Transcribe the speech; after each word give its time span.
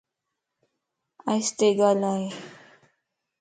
آستي 1.31 1.69
ڳالائي 1.79 2.25